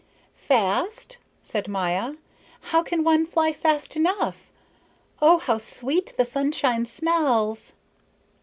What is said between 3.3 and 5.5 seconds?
fast enough? Oh,